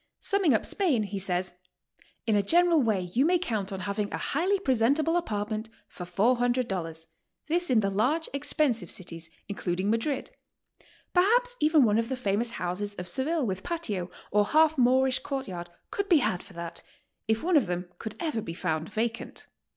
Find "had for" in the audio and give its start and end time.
16.17-16.53